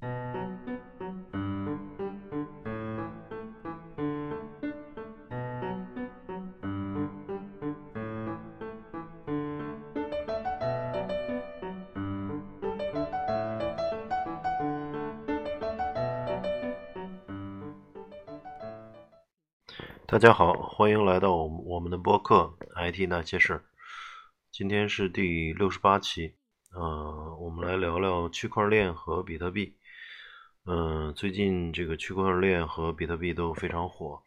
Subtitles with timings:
[0.00, 0.08] 大
[20.18, 22.56] 家好，欢迎来到我们我们的播客
[22.90, 23.52] 《IT 那些事》。
[24.50, 26.34] 今天是第六十八期，
[26.74, 29.76] 嗯，我们来聊聊区块链和比特币。
[30.66, 34.22] 嗯，最近这个区块链和比特币都非常火，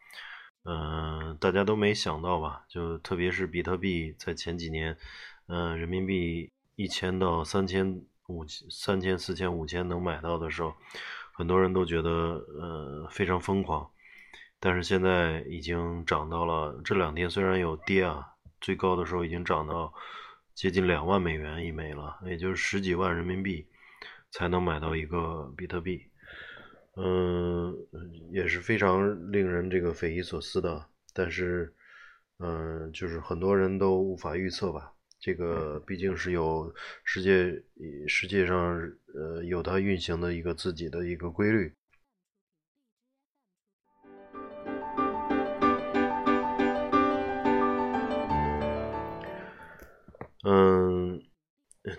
[0.66, 2.66] 嗯，大家都没想到吧？
[2.68, 4.98] 就特别是比特币在前几年，
[5.48, 10.74] 嗯，人民币一千到三千五、三千、四千、五千能买到的时候，
[11.34, 13.90] 很多人都觉得呃非常疯狂。
[14.60, 18.26] 但是现在已经涨到了，这两天虽然有跌啊，
[18.60, 19.94] 最高的时候已经涨到
[20.56, 23.68] 接近两万美元一枚了，也就是十几万人民币
[24.32, 26.10] 才能买到一个比特币，
[26.96, 27.76] 嗯，
[28.32, 30.86] 也是非常令人这个匪夷所思的。
[31.14, 31.74] 但是，
[32.40, 37.64] 嗯，就是很多人都无法预测吧，这个毕竟是有世界
[38.08, 38.80] 世界上
[39.16, 41.74] 呃有它运行的一个自己的一个规律。
[50.46, 51.24] 嗯，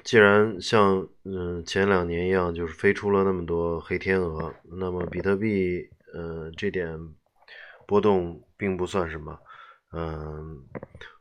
[0.05, 6.99] 既然像嗯前两年一样，就是飞出了那么多黑天鹅，那么比特币，呃，这点
[7.87, 9.39] 波动并不算什么。
[9.93, 10.65] 嗯，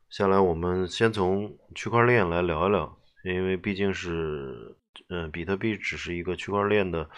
[0.10, 4.76] 下来我们先从区块链来聊一聊，因为毕竟是，
[5.10, 7.10] 嗯，比特币只是一个区块链的，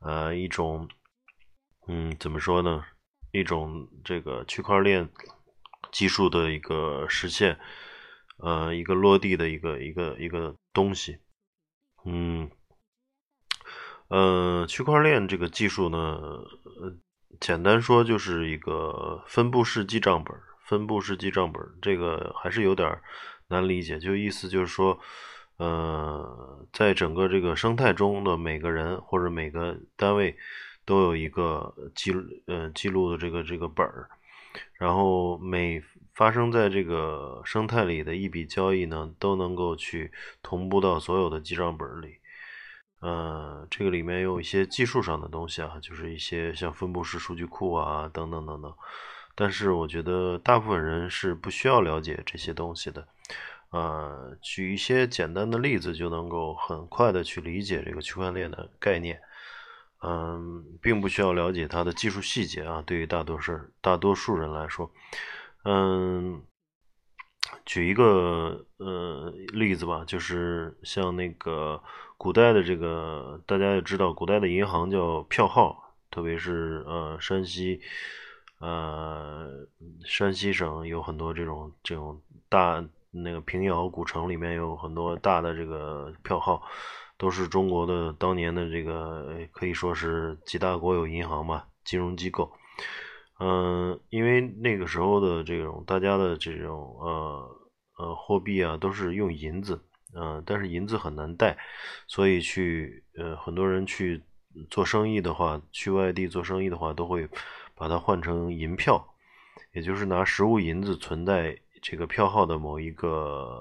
[0.00, 0.88] 呃，一种，
[1.88, 2.84] 嗯，怎么说呢？
[3.32, 5.08] 一种这个区块链
[5.92, 7.58] 技术的一个实现。
[8.42, 11.18] 呃，一个落地的一个一个一个东西，
[12.06, 12.50] 嗯，
[14.10, 16.92] 呃，区块链这个技术呢，呃，
[17.38, 22.98] 简单说就是一个分布式记账本，分布式记账本，这个还是有点
[23.46, 24.98] 难理解，就意思就是说，
[25.58, 30.36] 呃，在整个这个生态中的每个人或者每个单位
[30.84, 32.12] 都有一个记
[32.46, 34.08] 呃记录的这个这个本儿，
[34.72, 35.80] 然后每
[36.14, 40.10] 发生在这个生态里的一笔交易呢，都能够去
[40.42, 42.16] 同步到所有的记账本里。
[43.00, 48.74] 呃，这个里面有一些技术上的东西啊，就是一些像分布式数据库啊，等等等等。
[49.34, 53.08] 但是我觉得大部分人是不需要了解这些东西的。
[53.70, 59.20] 呃，举一些简单的例子就能够很快的去理解这个区块链的概念。
[60.02, 64.90] 嗯，并不需要了解它的技术细节啊，对于大多数大多数人来说。
[65.64, 66.42] 嗯，
[67.64, 71.82] 举一个呃例子吧，就是像那个
[72.22, 77.80] 古代的这个，大家也知道，古代的银行叫票号，特别是呃山西，
[78.58, 79.48] 呃
[80.04, 82.20] 山西省有很多这种这种
[82.50, 86.62] 大那个平遥古城里面有很多大的这个票号，
[87.16, 92.52] 都是中国的当年的这个可以说是几大国有银行吧，金融机构。
[93.38, 97.56] 嗯，因为那个时候的这种大家的这种呃
[97.96, 99.80] 呃货币啊，都是用银子，
[100.14, 101.56] 嗯，但是银子很难带，
[102.06, 104.22] 所以去呃很多人去
[104.70, 107.28] 做生意的话，去外地做生意的话，都会
[107.74, 109.14] 把它换成银票，
[109.72, 113.60] 也就是拿实物银子存在这个票号的某一个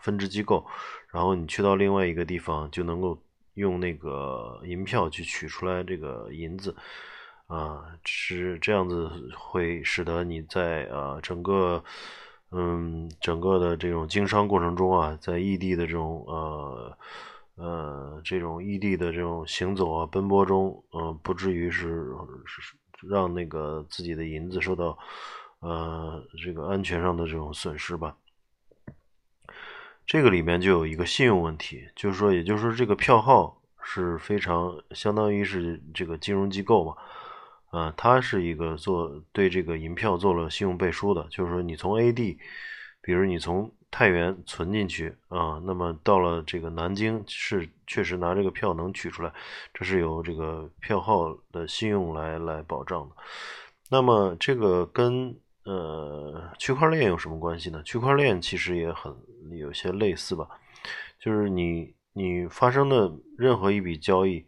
[0.00, 0.66] 分支机构，
[1.10, 3.18] 然后你去到另外一个地方，就能够
[3.54, 6.74] 用那个银票去取出来这个银子。
[7.48, 11.84] 啊，是这样子会使得你在呃整个
[12.52, 16.98] 嗯整个的这种经商过程中啊，在异地的这种呃
[17.56, 22.06] 呃这种异地的这种行走啊奔波中，嗯，不至于是
[22.46, 22.76] 是
[23.08, 24.96] 让那个自己的银子受到
[25.60, 28.16] 呃这个安全上的这种损失吧。
[30.04, 36.94] 这个里面就有一个信用问题，就是说，也就是说，这个票号是非常相当于是这个金融机构嘛。
[37.72, 42.38] 啊，它是一个做对这个银票做了信用背书的，就是说你从 A 地，
[43.00, 49.32] 比如你从太原存进去啊，那么到了这个南京是确实拿这个票能取出来，
[49.72, 53.16] 这是由这个票号的信用来来保障的。
[53.88, 55.34] 那么这个跟
[55.64, 57.82] 呃区块链有什么关系呢？
[57.84, 59.16] 区块链其实也很
[59.50, 60.46] 有些类似吧，
[61.18, 64.44] 就是你你发生的任何一笔交易。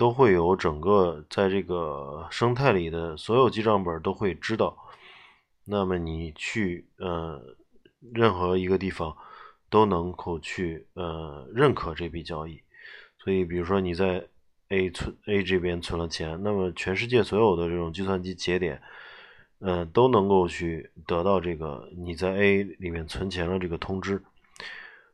[0.00, 4.74] 都会有整个在这个生态里的所有记账本都会知道，
[5.66, 7.38] 那么你去呃
[8.10, 9.14] 任何一个地方
[9.68, 12.62] 都能够去呃认可这笔交易，
[13.18, 14.26] 所以比如说你在
[14.68, 18.80] A 存 A 这边存了钱，那么全世界所有的这种计算机节点，
[19.58, 24.22] 嗯，都能够去得到这个你在 A 里面存钱了这个通知，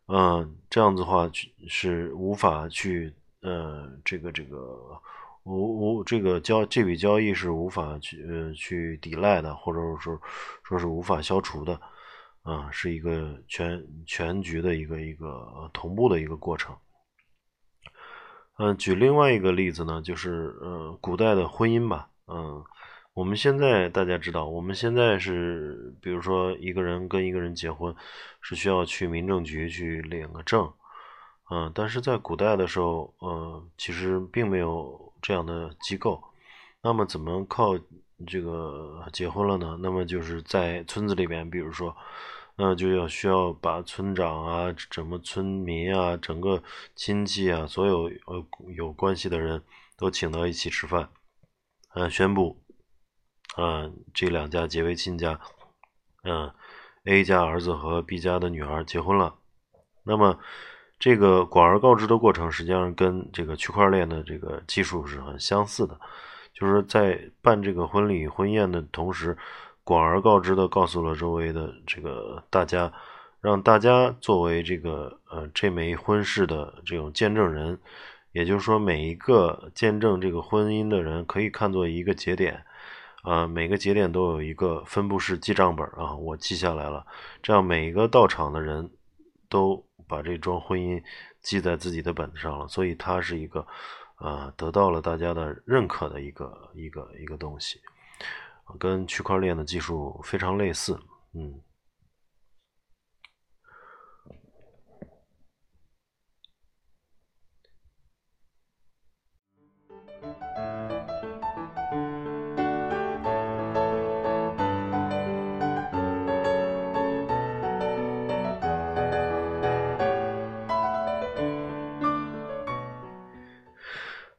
[0.07, 1.29] 嗯，这样子的话
[1.67, 3.13] 是无法去，
[3.47, 4.59] 呃，这个这个
[5.45, 10.21] 无无这个交这笔交易是无法去呃去抵赖的，或者说
[10.65, 11.81] 说是无法消除的，
[12.43, 16.77] 啊，是一个全全局的一个一个同步的一个过程。
[18.59, 22.09] 嗯，举另外一个例子呢，就是呃，古代的婚姻吧。
[22.27, 22.65] 嗯，
[23.15, 27.95] 我们现在大家知道，我们现在是，比如说一个人跟一个人结婚，
[28.41, 30.69] 是需要去民政局去领个证。
[31.51, 36.23] 嗯，但是在古代的时候，嗯，其实并没有这样的机构。
[36.83, 37.79] 那么怎么靠
[38.27, 39.79] 这个结婚了呢？
[39.81, 41.97] 那么就是在村子里边，比如说。
[42.59, 46.63] 那就要需要把村长啊、整个村民啊、整个
[46.95, 49.63] 亲戚啊、所有呃有关系的人
[49.95, 51.11] 都请到一起吃饭，
[51.93, 52.59] 嗯，宣布，
[53.59, 55.39] 嗯，这两家结为亲家，
[56.25, 56.51] 嗯
[57.05, 59.35] ，A 家儿子和 B 家的女儿结婚了。
[60.03, 60.39] 那么
[60.99, 65.99] 这个广而告之的过程，实际上跟这个区块链的这个技术是很相似的，
[66.53, 69.37] 就是在办这个婚礼婚宴的同时。
[69.89, 72.93] 广而告之的告诉了周围的这个大家，
[73.41, 77.79] 让大家作为这个呃这枚婚事的这种见证人，
[78.33, 82.65] 也就是说每一个见证这个婚姻的人可以看作一个节点，
[83.23, 87.07] 啊每个节点都有一个分布式记账本啊，我记下来了，
[87.41, 88.91] 这样每一个到场的人
[89.49, 91.03] 都把这桩婚姻
[91.41, 93.67] 记在自己的本子上了，所以它是一个
[94.19, 97.81] 呃得到了大家的认可的一个一个一个东西。
[98.79, 100.99] 跟区块链的技术非常类似，
[101.35, 101.61] 嗯。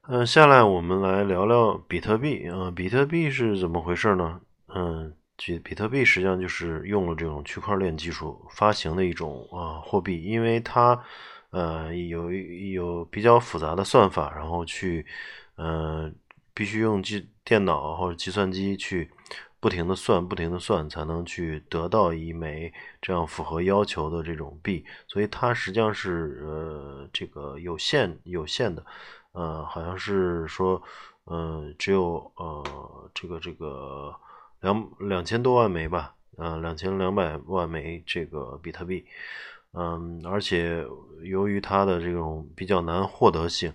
[0.09, 2.71] 嗯，下来我们来聊聊比特币啊。
[2.73, 4.39] 比特币是怎么回事呢？
[4.67, 10.97] 嗯，比比特币实际上就是用了这种区块链技术发行的一种啊货币，因为它
[11.49, 15.05] 呃有有比较复杂的算法，然后去
[15.57, 16.15] 嗯
[16.53, 19.11] 必须用计电脑或者计算机去
[19.59, 22.71] 不停的算，不停的算，才能去得到一枚
[23.01, 28.85] 这样符合要求的这种币，所以它实际上是呃这个有限有限的。
[29.37, 30.81] 呃，好像是说，
[31.25, 32.63] 嗯，只有呃，
[33.13, 34.11] 这个这个
[34.61, 39.05] 两两千多万枚吧，呃，两千两百万枚这个比特币，
[39.73, 40.83] 嗯，而且
[41.21, 43.71] 由于它的这种比较难获得性，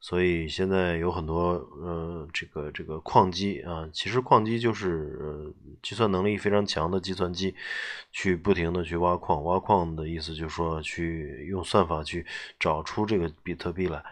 [0.00, 1.50] 所以现在有很多
[1.82, 5.52] 呃，这个这个矿机啊，其实矿机就是，
[5.82, 7.54] 计算能力非常强的计算机，
[8.10, 12.24] 去不停的去挖矿，挖矿的意思就是说去用算法去
[12.58, 14.02] 找出这个比特币来。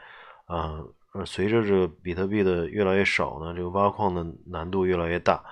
[0.53, 5.43] 啊，随着这个比特币的越来越少呢，这个挖矿的难度越来越大，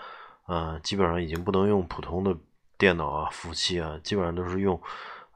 [0.44, 2.36] 啊，基本上已经不能用普通的
[2.76, 4.78] 电脑啊、服务器啊，基本上都是用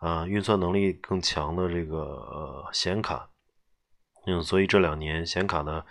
[0.00, 3.26] 啊运算能力更强的这个呃显卡。
[4.26, 5.84] 嗯，所以这两年显卡的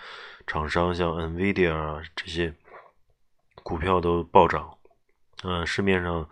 [0.46, 2.54] 厂商像 NVIDIA 啊这些
[3.64, 4.78] 股票都暴涨，
[5.44, 6.28] 嗯，市面上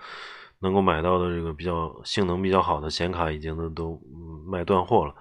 [0.60, 4.02] 能够买到的这个比较性能比较好的显卡已经都都
[4.46, 5.16] 卖断货了。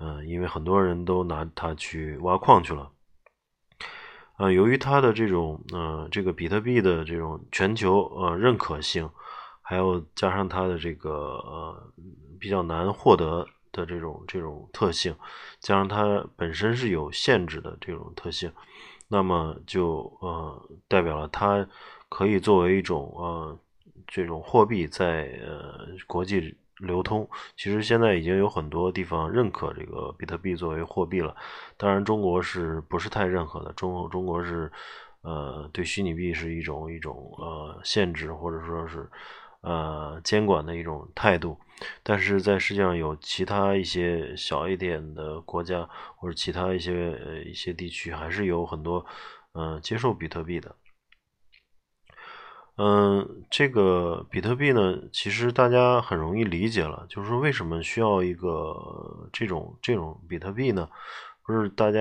[0.00, 2.92] 嗯，因为很多人都拿它去挖矿去了，
[4.36, 9.10] 啊，由于它的这种，呃，这个比特币的这种全球呃认可性，
[9.60, 11.92] 还有加上它的这个呃
[12.38, 15.12] 比较难获得的这种这种特性，
[15.58, 18.52] 加上它本身是有限制的这种特性，
[19.08, 21.66] 那么就呃代表了它
[22.08, 23.58] 可以作为一种呃
[24.06, 26.56] 这种货币在呃国际。
[26.78, 31.34] 流通其实现在已经有很多地方认可这个比特币作为货币了，
[31.76, 33.72] 当然中国是不是太认可的？
[33.72, 34.70] 中中国是
[35.22, 39.10] 呃对虚拟币是一种一种呃限制或者说是
[39.62, 41.58] 呃监管的一种态度，
[42.02, 49.04] 但是在世界上有其他一些小一点的国家或者其他一些呃一些地区还是有很多
[49.54, 50.74] 嗯接受比特币的。
[52.78, 60.88] 嗯，这个比特币呢，其实大家很容易理解了，就是说为什么需要一个这种这种比特币呢？
[61.44, 62.00] 不是大家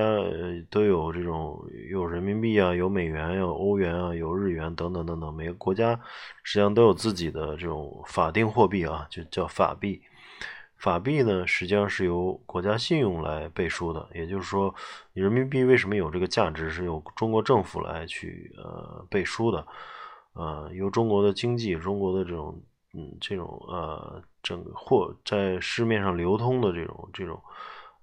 [0.70, 6.00] 都有这种有人民币啊，有美元，有欧元啊，有日元等等等等，每个国家
[6.44, 10.02] 实际上都有自己的这种法定货币啊，就叫法币。
[10.76, 14.76] 法币呢，实际上是由国家信用来背书的，也就是说，
[15.14, 19.66] 人民币为什么有这个价值，是由中国政府来去呃背书的，
[20.38, 22.62] 呃，由中国的经济、中国的这种
[22.94, 27.42] 嗯这种呃整货在市面上流通的这种这种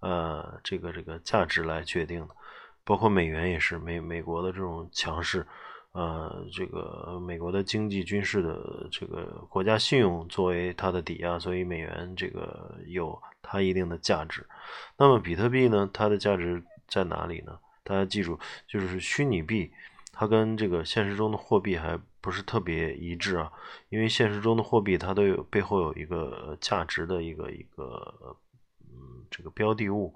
[0.01, 2.35] 呃这个这个价值来决定的，
[2.83, 5.47] 包括美元也是美美国的这种强势。
[5.93, 14.45] 呃，这个美国的经济、军事的这个国家信用作为它的抵押，所以美元这个有它一定的价值。
[14.97, 15.89] 那么比特币呢？
[15.93, 17.57] 它的价值在哪里呢？
[17.85, 18.37] 大家记住，
[18.67, 19.71] 就是虚拟币，
[20.13, 23.53] 它跟这个现实中的货币还不是特别一致啊。
[23.91, 28.37] 因为现实中的货币它都有背后有一个价值的一个一个
[28.81, 30.15] 嗯这个标的物，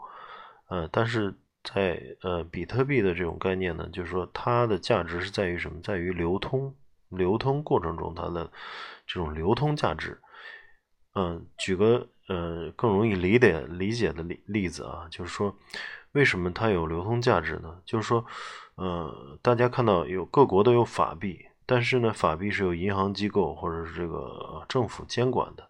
[0.68, 1.34] 呃，但是。
[1.64, 5.82] 在呃，比特币的这种概念呢，就是说它的价值是在于什么？
[5.82, 6.74] 在于流通，
[7.10, 8.50] 流通过程中它的
[9.06, 10.18] 这种流通价值。
[11.14, 15.54] 嗯，举个呃更容易理解理解的例例子啊，就是说
[16.12, 17.82] 为什么它有流通价值呢？
[17.84, 18.24] 就是说，
[18.76, 25.68] 呃，大家看到有各国都有法币，但是呢，法币是由银行机构或者是这个政府监管的，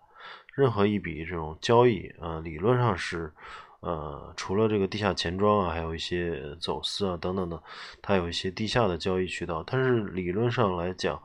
[0.55, 3.35] 任何一笔这种交易啊，理论上是。
[3.81, 7.63] 呃，除了这个地下钱庄啊，还有一些走私啊等等的，
[8.03, 9.63] 它有一些地下的交易渠道。
[9.65, 11.23] 但是理论上来讲，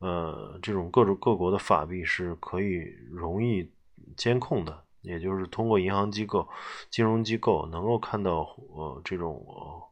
[0.00, 3.70] 呃，这种各种各国的法币是可以容易
[4.16, 6.48] 监控的，也就是通过银行机构、
[6.90, 8.40] 金融机构能够看到
[8.74, 9.46] 呃这种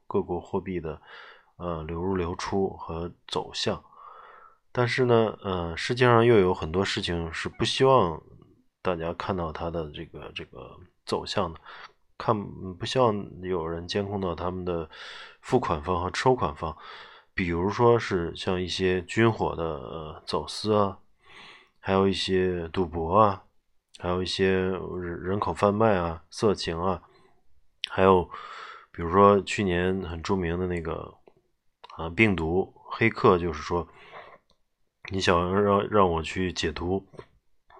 [0.08, 1.00] 各国货币的
[1.56, 3.80] 呃流入流出和走向。
[4.72, 8.20] 但是呢，呃，世界上又有很多事情是不希望
[8.80, 11.60] 大家看到它的这个这个走向的。
[12.18, 12.34] 看
[12.78, 14.88] 不希望有人监控到他们的
[15.40, 16.76] 付款方和收款方，
[17.34, 20.98] 比如说是像一些军火的呃走私啊，
[21.80, 23.42] 还有一些赌博啊，
[23.98, 24.52] 还有一些
[25.22, 27.02] 人口贩卖啊、色情啊，
[27.90, 28.22] 还有
[28.92, 31.12] 比如说去年很著名的那个
[31.96, 33.88] 啊病毒黑客，就是说
[35.12, 37.06] 你想让让我去解读，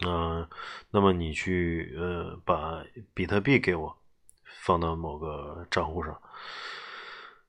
[0.07, 0.47] 嗯，
[0.91, 2.85] 那么你去呃把
[3.15, 3.97] 比特币给我。
[4.65, 6.17] 放到某个账户上，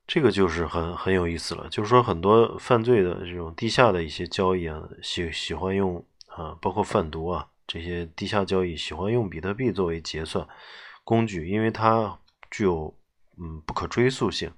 [0.07, 1.69] 这个就是很很有意思了。
[1.69, 10.47] 就是说，很多犯罪的这种地下的一些交易啊，喜喜欢用啊，包括贩毒啊这些地下交易，喜欢用比特币作为结算
[11.03, 12.17] 工具，因为它
[12.49, 12.91] 具有
[13.37, 14.51] 嗯不可追溯性，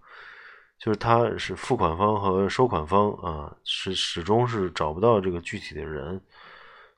[0.85, 6.21] 就是它是付款方和收款方啊，是始终是找不到这个具体的人，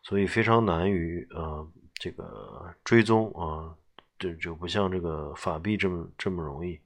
[0.04, 3.74] 所以非常难于呃这个追踪啊。
[4.20, 6.78] 就就不像这个法币这么这么容易，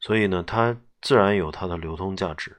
[0.00, 2.54] 所以呢，它自然有它的流通价值。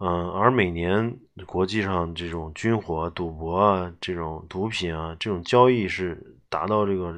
[0.00, 7.14] 嗯，而每年国际上这种军火、赌博啊，这种毒品啊，这种交易是达到这个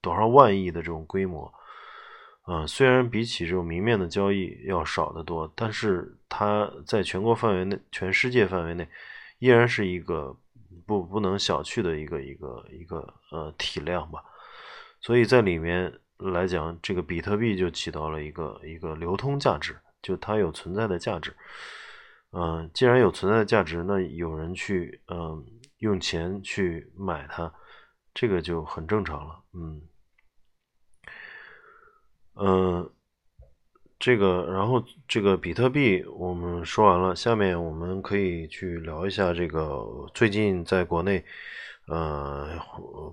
[0.00, 1.52] 多少万亿的这种规模。
[2.46, 8.86] 嗯，虽然比起这种明面的交易要少得多，但是它在全国范围内、全世界范围内，
[9.38, 10.36] 依然是一个
[10.86, 14.22] 不不能小觑的一个一个一个呃体量吧。
[15.00, 21.34] 所以在里面来讲，这个比特币就起到了一个一个流通价值，就它有存在的价值。
[22.32, 25.42] 嗯，既然有存在的价值，那有人去嗯
[25.78, 27.50] 用钱去买它，
[28.12, 29.40] 这个就很正常了。
[29.54, 29.80] 嗯
[32.36, 32.90] 嗯，
[33.98, 41.24] 这个然后这个比特币我们说完了，下面我们可以去聊一下这个最近在国内
[41.88, 42.48] 呃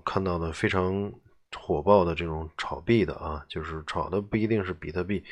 [0.04, 1.12] 看到的非常。
[1.54, 5.22] 火爆的这种炒币的啊，就是炒的不一定是比特币，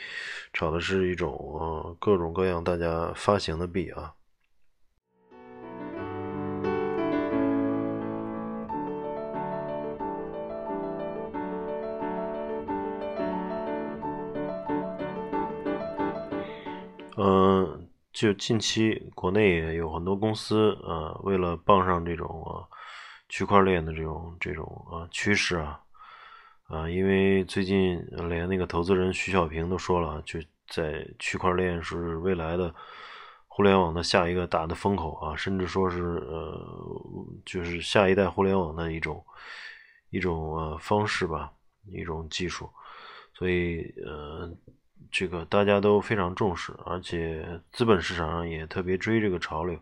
[0.53, 4.13] 炒的是一种呃各种各样大家发行的币啊。
[18.21, 22.69] 就近期国内也有很多公司啊，为了傍上这种啊
[23.31, 25.81] 区块链的这种这种啊趋势啊。
[26.65, 27.99] 啊，因为最近
[28.29, 32.75] 连那个投资人徐小平都说了，就在区块链是未来的
[33.49, 36.61] 互联网的下一个大的风口啊，甚至说是呃，
[37.47, 39.25] 就是下一代互联网的一种
[40.11, 41.50] 一种呃方式吧，
[41.87, 42.69] 一种技术，
[43.33, 44.55] 所以呃，
[45.11, 49.78] 这个大家都非常重视，而且资本市场上也特别追这个潮流。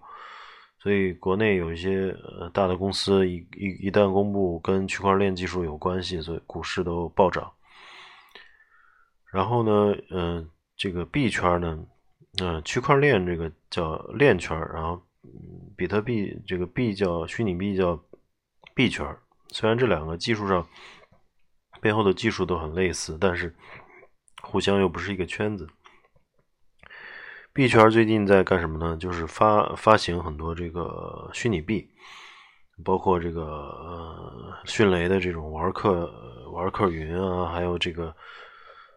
[0.80, 7.50] 所以，国内有一些呃大的公司，一一一旦公布跟区块链技术有关系，所以股市都暴涨。
[9.32, 11.84] 然后呢，嗯，这个币圈呢，
[12.40, 15.02] 嗯，区块链这个叫链圈，然后
[15.76, 18.00] 比特币这个币叫虚拟币叫
[18.72, 19.04] 币圈。
[19.48, 20.64] 虽然这两个技术上
[21.80, 23.52] 背后的技术都很类似，但是
[24.50, 25.68] 互相又不是一个圈子。
[27.52, 28.96] 币圈最近在干什么呢？
[28.96, 31.90] 就是发发行很多这个虚拟币，
[32.82, 36.10] 包括这个呃迅雷的这种玩客
[36.52, 38.14] 玩客云啊，还有这个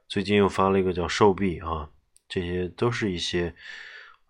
[0.07, 1.89] 最近又发了一个叫兽币啊，
[2.29, 3.53] 这些都是一些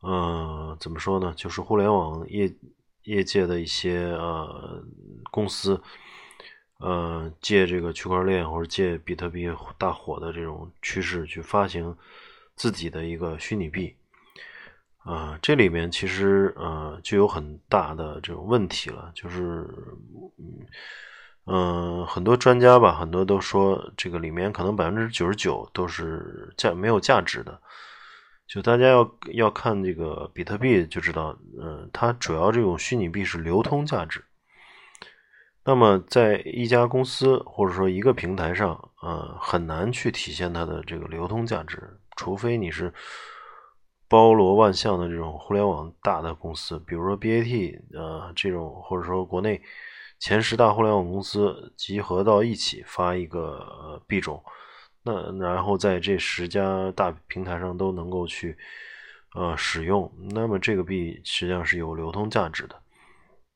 [0.01, 1.32] 呃怎么说呢？
[1.38, 2.51] 就是互联网业
[3.04, 4.84] 业界的一些呃
[5.30, 5.80] 公司，
[6.82, 11.96] 呃借这个区块链或者借比特币大火的这种趋势去发行
[12.56, 13.96] 自己的一个虚拟币。
[15.04, 19.68] 啊，这里面其实呃就有很大的这种问题了，就是
[21.46, 27.60] 嗯很多专家吧，很多都说这个里面可能百分之九十九都是价没有价值的，
[28.48, 34.24] 就大家要要看这个比特币就知道，嗯，它主要这种虚拟币是流通价值。
[35.63, 42.94] 那么在一家公司或者说一个平台上，呃，很难去体现它的这个流通价值，除非你是。
[44.08, 49.62] 包罗万象的这种互联网大的公司，比如说 BAT，呃，这种或者说国内
[50.20, 54.44] 前十大互联网公司集合到一起发一个币种，
[55.03, 58.58] 那然后在这十家大平台上都能够去
[59.34, 62.75] 呃使用，那么这个币实际上是有流通价值的。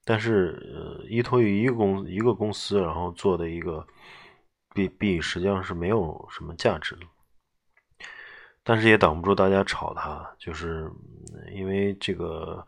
[0.07, 3.85] 但是，依托于一个公一个公司然后做的一个
[4.73, 7.01] 币币，实际上是没有什么价值的。
[8.63, 10.91] 但是也挡不住大家炒它，就是
[11.51, 12.65] 因为这个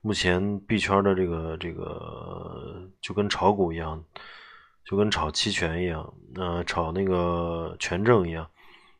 [0.00, 4.02] 目前币圈的这个这个就跟炒股一样，
[4.84, 8.48] 就跟炒期权一样，呃，炒那个权证一样，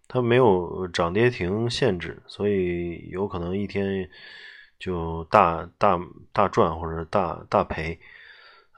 [0.07, 4.09] 它没有涨跌停限制，所以有可能一天
[4.81, 6.01] 就大大
[6.33, 8.01] 大赚或者大大赔，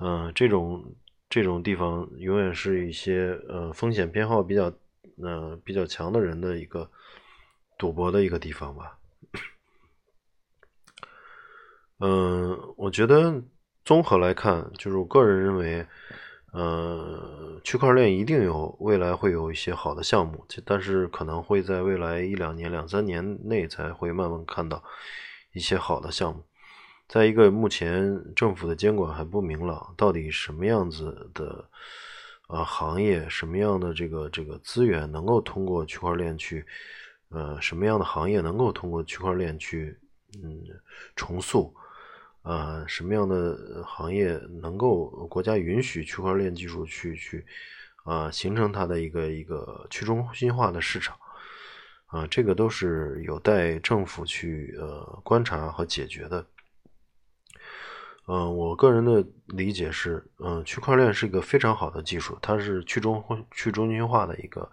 [0.01, 0.85] 嗯，这种
[1.31, 4.71] 这种地方永远是一些呃风险偏好比较
[5.23, 6.91] 呃比较强的人的一个。
[7.79, 8.97] 赌博的一个地方吧，
[11.99, 13.43] 嗯，我觉得
[13.85, 15.85] 综合来看，就是我个人认为，
[16.53, 24.85] 呃，区块链一定有未来会有一些好的项目，但是可能会在未来一两年、两三年内才会慢慢看到
[25.53, 26.45] 一些好的项目。
[27.09, 31.69] 在一个目前政府的监管还不明朗，到底什么样子的
[32.49, 36.65] 啊行业，什么样的这个这个资源能够通过区块链去。
[37.35, 39.99] 呃，什么样的行业能够通过区块链去
[40.43, 40.63] 嗯
[41.17, 41.75] 重塑？
[42.43, 47.47] 呃，什么样的行业能够国家允许区块链技术去去
[48.05, 51.17] 啊形成它的一个一个去中心化的市场？
[52.13, 56.47] 啊，这个都是有待政府去呃观察和解决的。
[58.29, 64.71] 嗯，我个人的理解是，嗯，区块链是一个非常好的技术，它是去中去中心化的一个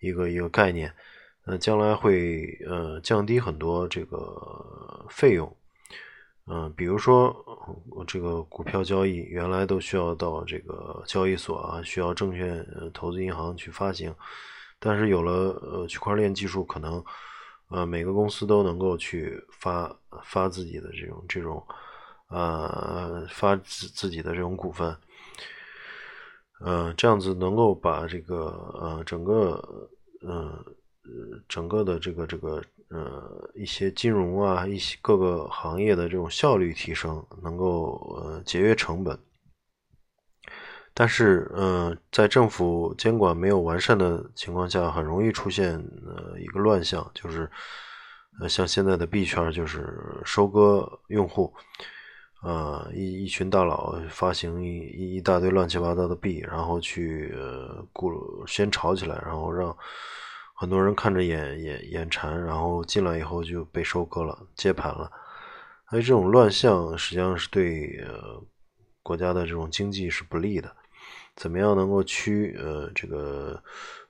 [0.00, 0.94] 一个一个概念。
[1.44, 5.56] 那将来会呃降低很多这个费用，
[6.46, 7.34] 嗯，比如说
[8.06, 14.14] 这个股票交易原来都需要到这个交易所啊，需要证券投资银行去发行，
[14.82, 17.02] 但是有了呃区块链技术，可能
[17.70, 21.64] 呃每个公司都能够去发发自己的这种这种
[22.28, 24.96] 呃发自自己的这种股份，
[26.60, 28.46] 呃这样子能够把这个
[28.80, 29.88] 呃整个
[30.22, 30.52] 嗯。
[31.04, 31.10] 呃，
[31.48, 39.18] 整个的这个这个呃一些金融啊，一些各个行业的这种效率提升，能够呃节约成本。
[40.94, 45.74] 但是，呃，在政府监管没有完善的情况下，很容易出现
[46.06, 47.50] 呃一个乱象，就是
[48.40, 51.52] 呃像现在的币圈，就是收割用户，
[52.40, 57.86] 啊一一群大佬发行一一大堆乱七八糟的币，然后去呃
[58.46, 59.76] 先炒起来，然后让。
[60.54, 65.10] 很多人看着眼眼眼馋，然后进来以后就被收割了、接盘了。
[65.90, 68.40] 所以这种乱象实际上是对呃
[69.02, 70.72] 国家的这种经济是不利的。
[71.36, 73.62] 怎么样能够趋呃这个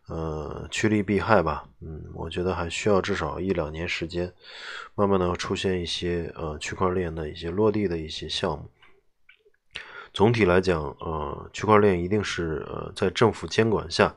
[0.08, 1.64] 呃趋利避害吧？
[1.80, 4.32] 嗯，我觉得还需要至少一两年时间，
[4.94, 8.70] 慢慢的出现一些呃区块链的一些落地的一些项目。
[10.12, 14.14] 总体来讲，呃，区块链一定是呃在政府监管下。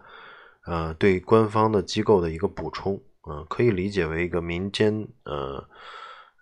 [0.65, 5.63] 呃，对官方的机构的一个补充，嗯，可以理解为一个民间，呃，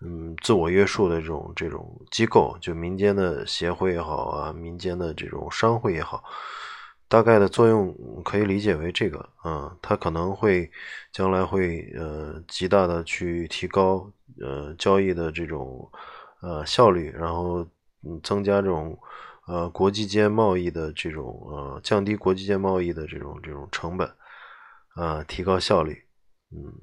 [0.06, 6.22] 嗯，自我约束的这种这种机构，就民间的协会也好啊，民间的这种商会也好，
[7.08, 10.70] 大概的作用可以理解为这个，嗯，它可能会
[11.14, 14.12] 将来会呃极大的去提高
[14.42, 15.90] 呃交易的这种
[16.42, 17.66] 呃效率，然后
[18.02, 18.98] 嗯增加这种
[19.48, 24.12] 呃国际间贸易的这种呃降低国际间贸易的这种这种成本，
[24.96, 26.04] 啊提高效率，
[26.52, 26.74] 嗯，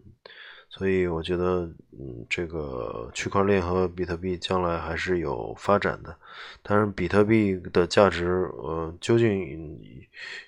[0.70, 6.16] 所以我觉得嗯这个区块链和比特币将来还是有发展的，
[6.62, 9.78] 但是比特币的价值呃究竟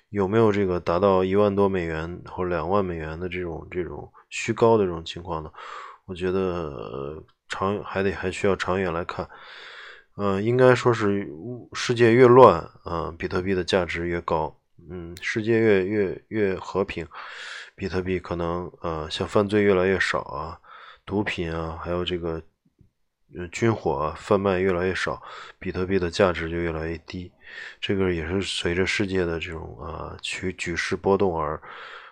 [0.09, 5.51] 有没有这个达到一万多美元或两万美元的这种这种虚高的这种情况呢？
[6.05, 9.27] 我觉得长还得还需要长远来看，
[10.17, 11.27] 嗯，应该说是
[11.73, 14.53] 世界越乱，嗯，比特币的价值越高，
[14.89, 17.07] 嗯，世界越越越和平，
[17.75, 20.59] 比特币可能呃像犯罪越来越少啊，
[21.05, 22.41] 毒品啊，还有这个
[23.51, 25.21] 军火啊贩卖越来越少，
[25.59, 27.31] 比特币的价值就越来越低，
[27.79, 31.61] 这个也是随着世界的这种啊局局势波动而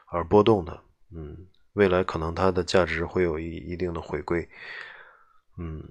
[0.08, 0.80] 而波动的，
[1.16, 1.48] 嗯。
[1.76, 4.46] 未来可能它的价值会有一一定的回归，
[5.58, 5.82] 嗯，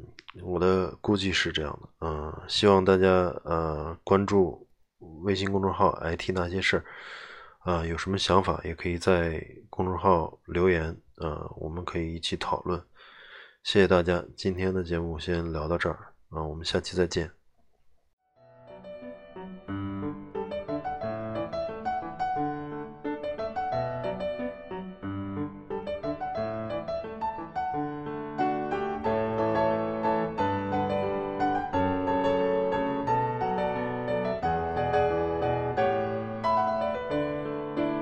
[0.42, 3.08] 我的估计是这样的，嗯，希望大家
[3.44, 4.68] 呃关注
[5.22, 6.84] 微信公众号 “IT 那些事儿”，
[7.60, 12.80] 啊，有什么想法也可以在公众号留言，呃，我们可以一起讨论。
[13.62, 17.39] 谢谢大家，今天的节目先聊到这儿，啊，我们下期再见。